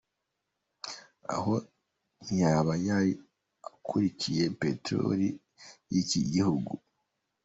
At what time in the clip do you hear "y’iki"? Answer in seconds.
5.91-6.21